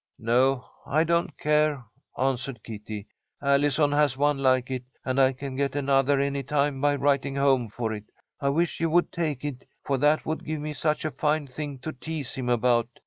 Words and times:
"No, 0.17 0.65
I 0.87 1.03
don't 1.03 1.37
care," 1.37 1.85
answered 2.17 2.63
Kitty. 2.63 3.07
"Allison 3.39 3.91
has 3.91 4.17
one 4.17 4.39
like 4.39 4.71
it, 4.71 4.83
and 5.05 5.21
I 5.21 5.31
can 5.31 5.55
get 5.55 5.75
another 5.75 6.19
any 6.19 6.41
time 6.41 6.81
by 6.81 6.95
writing 6.95 7.35
home 7.35 7.67
for 7.67 7.93
it. 7.93 8.05
I 8.39 8.49
wish 8.49 8.79
you 8.79 8.89
would 8.89 9.11
take 9.11 9.45
it, 9.45 9.67
for 9.83 9.99
that 9.99 10.25
would 10.25 10.43
give 10.43 10.59
me 10.59 10.73
such 10.73 11.05
a 11.05 11.11
fine 11.11 11.45
thing 11.45 11.77
to 11.81 11.91
tease 11.93 12.33
him 12.33 12.49
about. 12.49 12.87